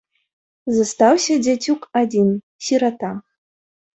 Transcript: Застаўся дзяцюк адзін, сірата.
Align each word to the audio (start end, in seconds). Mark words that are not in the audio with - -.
Застаўся 0.77 1.33
дзяцюк 1.49 1.85
адзін, 2.01 2.27
сірата. 2.69 3.13